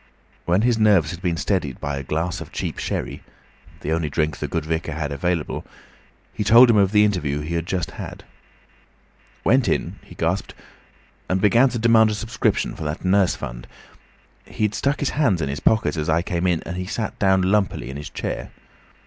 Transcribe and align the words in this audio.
When 0.45 0.63
his 0.63 0.79
nerves 0.79 1.11
had 1.11 1.21
been 1.21 1.37
steadied 1.37 1.79
by 1.79 1.95
a 1.95 2.01
glass 2.03 2.41
of 2.41 2.51
cheap 2.51 2.79
sherry—the 2.79 3.91
only 3.91 4.09
drink 4.09 4.39
the 4.39 4.47
good 4.47 4.65
vicar 4.65 4.93
had 4.93 5.11
available—he 5.11 6.43
told 6.43 6.71
him 6.71 6.75
of 6.77 6.91
the 6.91 7.05
interview 7.05 7.41
he 7.41 7.53
had 7.53 7.67
just 7.67 7.91
had. 7.91 8.23
"Went 9.43 9.67
in," 9.69 9.99
he 10.03 10.15
gasped, 10.15 10.55
"and 11.29 11.39
began 11.39 11.69
to 11.69 11.77
demand 11.77 12.09
a 12.09 12.15
subscription 12.15 12.73
for 12.75 12.81
that 12.81 13.05
Nurse 13.05 13.35
Fund. 13.35 13.67
He'd 14.47 14.73
stuck 14.73 15.01
his 15.01 15.11
hands 15.11 15.39
in 15.39 15.49
his 15.49 15.59
pockets 15.59 15.97
as 15.97 16.09
I 16.09 16.23
came 16.23 16.47
in, 16.47 16.63
and 16.63 16.77
he 16.77 16.87
sat 16.87 17.19
down 17.19 17.43
lumpily 17.43 17.91
in 17.91 17.97
his 17.97 18.09
chair. 18.09 18.49